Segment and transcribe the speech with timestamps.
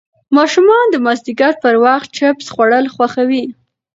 [0.37, 3.43] ماشومان د مازدیګر پر وخت چېپس خوړل خوښوي.